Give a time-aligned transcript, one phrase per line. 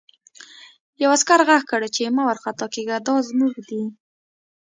[1.03, 3.83] یوه عسکر غږ کړ چې مه وارخطا کېږه دا زموږ دي